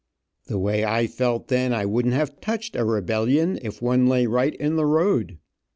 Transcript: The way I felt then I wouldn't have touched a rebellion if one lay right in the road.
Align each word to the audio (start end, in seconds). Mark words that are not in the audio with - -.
The 0.47 0.57
way 0.57 0.83
I 0.83 1.05
felt 1.05 1.47
then 1.47 1.71
I 1.73 1.85
wouldn't 1.85 2.15
have 2.15 2.41
touched 2.41 2.75
a 2.75 2.83
rebellion 2.83 3.59
if 3.61 3.83
one 3.83 4.07
lay 4.07 4.25
right 4.25 4.55
in 4.55 4.75
the 4.75 4.87
road. 4.87 5.37